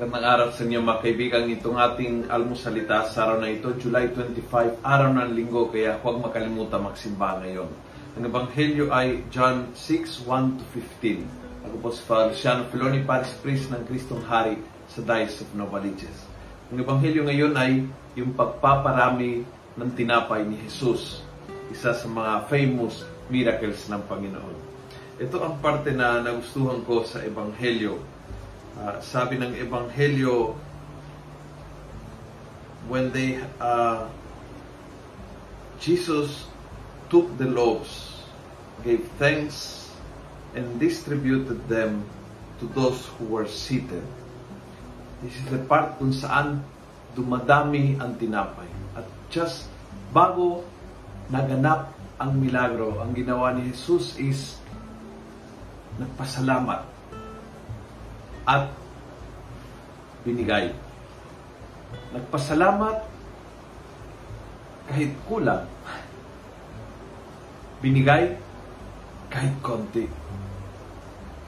Magandang 0.00 0.32
araw 0.32 0.48
sa 0.56 0.64
inyo 0.64 0.80
mga 0.80 1.02
kaibigan. 1.04 1.44
Itong 1.52 1.76
ating 1.76 2.32
almusalita 2.32 3.04
sa 3.12 3.28
araw 3.28 3.44
na 3.44 3.52
ito, 3.52 3.68
July 3.76 4.08
25, 4.08 4.80
araw 4.80 5.12
ng 5.12 5.36
linggo, 5.36 5.68
kaya 5.68 6.00
huwag 6.00 6.24
makalimutan 6.24 6.88
magsimba 6.88 7.36
ngayon. 7.44 7.68
Ang 8.16 8.24
Ebanghelyo 8.24 8.88
ay 8.96 9.28
John 9.28 9.68
6, 9.76 10.24
1-15. 10.24 11.20
Ako 11.68 11.74
po 11.84 11.92
si 11.92 12.00
Father 12.08 12.32
Luciano 12.32 12.64
Filoni, 12.72 13.04
Paris 13.04 13.28
Priest 13.44 13.68
ng 13.68 13.84
Kristong 13.84 14.24
Hari 14.24 14.56
sa 14.88 15.04
Diocese 15.04 15.44
of 15.44 15.52
Novaliches. 15.52 16.16
Ang 16.72 16.80
Ebanghelyo 16.80 17.28
ngayon 17.28 17.52
ay 17.60 17.84
yung 18.16 18.32
pagpaparami 18.32 19.44
ng 19.76 19.90
tinapay 19.92 20.48
ni 20.48 20.56
Jesus, 20.64 21.20
isa 21.68 21.92
sa 21.92 22.08
mga 22.08 22.48
famous 22.48 23.04
miracles 23.28 23.84
ng 23.92 24.00
Panginoon. 24.08 24.56
Ito 25.20 25.44
ang 25.44 25.60
parte 25.60 25.92
na 25.92 26.24
nagustuhan 26.24 26.88
ko 26.88 27.04
sa 27.04 27.20
Ebanghelyo 27.20 28.19
Uh, 28.78 29.02
sabi 29.02 29.40
ng 29.40 29.56
Ebanghelyo, 29.58 30.54
when 32.86 33.10
they, 33.10 33.38
uh, 33.58 34.06
Jesus 35.82 36.46
took 37.10 37.26
the 37.38 37.46
loaves, 37.46 38.22
gave 38.86 39.06
thanks, 39.18 39.90
and 40.54 40.66
distributed 40.82 41.66
them 41.70 42.02
to 42.58 42.66
those 42.74 43.06
who 43.18 43.30
were 43.30 43.46
seated. 43.46 44.02
This 45.22 45.34
is 45.36 45.46
the 45.50 45.62
part 45.66 45.98
kung 46.00 46.10
saan 46.10 46.64
dumadami 47.14 47.98
ang 47.98 48.16
tinapay. 48.16 48.68
At 48.96 49.06
just 49.30 49.68
bago 50.10 50.64
naganap 51.30 51.94
ang 52.18 52.36
milagro, 52.36 52.98
ang 53.00 53.14
ginawa 53.14 53.54
ni 53.54 53.70
Jesus 53.70 54.18
is 54.18 54.58
nagpasalamat 56.00 56.99
at 58.50 58.66
binigay. 60.26 60.74
Nagpasalamat 62.10 63.06
kahit 64.90 65.14
kulang. 65.30 65.70
Binigay 67.78 68.34
kahit 69.30 69.54
konti. 69.62 70.10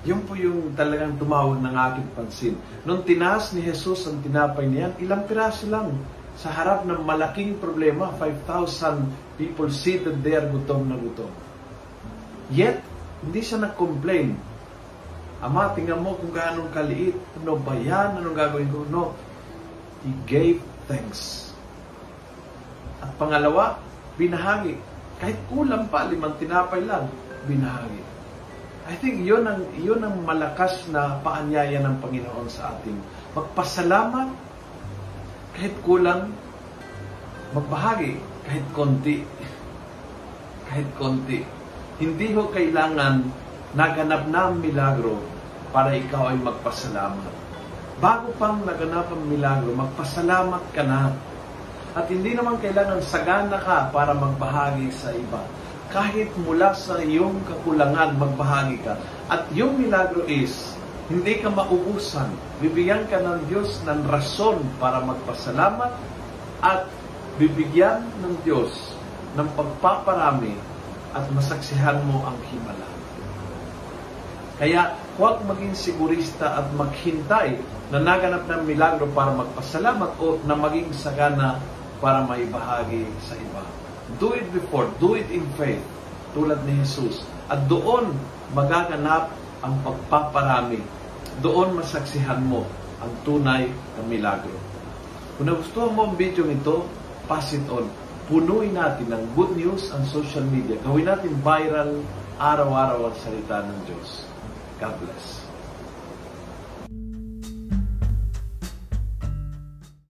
Yun 0.03 0.23
po 0.27 0.35
yung 0.39 0.75
talagang 0.79 1.19
tumawag 1.19 1.59
ng 1.63 1.75
aking 1.75 2.09
pansin. 2.15 2.55
Nung 2.87 3.03
tinaas 3.07 3.55
ni 3.55 3.63
Jesus 3.63 4.07
ang 4.07 4.23
tinapay 4.23 4.67
niyan, 4.67 4.99
ilang 5.03 5.27
piraso 5.27 5.67
lang. 5.67 5.95
Sa 6.39 6.51
harap 6.51 6.87
ng 6.87 7.03
malaking 7.03 7.59
problema, 7.63 8.11
5,000 8.19 9.39
people 9.39 9.71
seated 9.71 10.23
there, 10.23 10.47
gutom 10.51 10.91
na 10.91 10.99
gutom. 10.99 11.31
Yet, 12.51 12.83
hindi 13.23 13.41
siya 13.43 13.63
nag-complain 13.63 14.52
Ama, 15.43 15.75
tingnan 15.75 15.99
mo 15.99 16.15
kung 16.15 16.31
gaano 16.31 16.71
kaliit. 16.71 17.19
Ano 17.43 17.59
ba 17.59 17.75
yan? 17.75 18.15
Anong 18.15 18.39
gagawin 18.39 18.71
ko? 18.71 18.87
No. 18.87 19.11
He 20.07 20.15
gave 20.31 20.63
thanks. 20.87 21.51
At 23.03 23.11
pangalawa, 23.19 23.83
binahagi. 24.15 24.79
Kahit 25.19 25.39
kulang 25.51 25.91
pa, 25.91 26.07
limang 26.07 26.39
tinapay 26.39 26.87
lang, 26.87 27.11
binahagi. 27.51 28.03
I 28.87 28.95
think 28.99 29.23
yun 29.23 29.47
ang, 29.47 29.63
yun 29.79 30.03
ang 30.03 30.23
malakas 30.23 30.87
na 30.91 31.19
paanyaya 31.23 31.83
ng 31.87 32.03
Panginoon 32.03 32.51
sa 32.51 32.75
ating 32.75 32.99
magpasalamat 33.35 34.35
kahit 35.55 35.75
kulang, 35.87 36.35
magbahagi 37.55 38.19
kahit 38.47 38.67
konti. 38.75 39.23
Kahit 40.73 40.89
konti. 40.97 41.45
Hindi 42.01 42.33
ho 42.33 42.49
kailangan 42.49 43.29
naganap 43.73 44.29
na 44.29 44.53
ang 44.53 44.61
milagro 44.61 45.17
para 45.73 45.97
ikaw 45.97 46.29
ay 46.29 46.37
magpasalamat. 46.37 47.33
Bago 48.05 48.35
pang 48.37 48.61
naganap 48.61 49.09
ang 49.09 49.25
milagro, 49.25 49.73
magpasalamat 49.73 50.65
ka 50.77 50.85
na. 50.85 51.17
At 51.97 52.09
hindi 52.13 52.37
naman 52.37 52.61
kailangan 52.61 53.01
sagana 53.05 53.57
ka 53.61 53.89
para 53.89 54.13
magbahagi 54.13 54.93
sa 54.93 55.13
iba. 55.17 55.41
Kahit 55.93 56.33
mula 56.41 56.73
sa 56.73 57.01
iyong 57.01 57.45
kakulangan, 57.49 58.17
magbahagi 58.17 58.81
ka. 58.85 58.97
At 59.29 59.49
yung 59.57 59.81
milagro 59.81 60.25
is, 60.29 60.77
hindi 61.09 61.41
ka 61.41 61.53
maubusan. 61.53 62.33
Bibigyan 62.61 63.09
ka 63.09 63.21
ng 63.21 63.49
Diyos 63.49 63.81
ng 63.85 64.09
rason 64.09 64.61
para 64.81 65.05
magpasalamat 65.05 65.93
at 66.65 66.89
bibigyan 67.37 68.05
ng 68.21 68.35
Diyos 68.45 68.73
ng 69.37 69.49
pagpaparami 69.57 70.57
at 71.13 71.25
masaksihan 71.33 72.01
mo 72.09 72.25
ang 72.25 72.37
himala. 72.49 73.02
Kaya 74.61 74.97
huwag 75.17 75.45
maging 75.49 75.73
sigurista 75.73 76.61
at 76.61 76.67
maghintay 76.77 77.57
na 77.93 77.99
naganap 78.01 78.49
ng 78.49 78.63
milagro 78.65 79.09
para 79.13 79.33
magpasalamat 79.33 80.17
o 80.21 80.41
na 80.45 80.57
maging 80.57 80.93
sagana 80.97 81.61
para 82.01 82.25
maibahagi 82.25 83.07
sa 83.23 83.37
iba. 83.37 83.63
Do 84.21 84.37
it 84.37 84.49
before, 84.53 84.91
do 85.01 85.17
it 85.17 85.29
in 85.33 85.47
faith, 85.57 85.81
tulad 86.37 86.61
ni 86.69 86.77
Jesus. 86.85 87.25
At 87.49 87.69
doon 87.69 88.13
magaganap 88.53 89.33
ang 89.63 89.75
pagpaparami. 89.87 90.83
Doon 91.41 91.79
masaksihan 91.79 92.45
mo 92.45 92.67
ang 93.01 93.13
tunay 93.25 93.69
na 93.69 94.03
milagro. 94.05 94.57
Kung 95.39 95.49
nagustuhan 95.49 95.97
mo 95.97 96.13
ang 96.13 96.15
video 96.19 96.45
ito, 96.49 96.85
pass 97.25 97.57
it 97.57 97.65
on. 97.73 97.89
Punuin 98.29 98.77
natin 98.77 99.11
ng 99.11 99.25
good 99.35 99.57
news 99.57 99.91
ang 99.91 100.05
social 100.09 100.45
media. 100.45 100.77
Gawin 100.85 101.09
natin 101.09 101.33
viral 101.41 102.05
araw-araw 102.37 103.11
ang 103.11 103.17
salita 103.21 103.65
ng 103.65 103.79
Diyos. 103.89 104.32
God 104.83 104.99
bless. 104.99 105.52